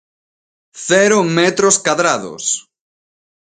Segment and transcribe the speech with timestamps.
[0.87, 2.43] ¡Cero metros cadrados!